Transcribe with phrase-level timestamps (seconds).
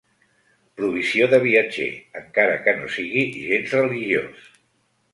[0.79, 1.87] Provisió de viatger,
[2.23, 4.53] encara que no sigui gens religiós.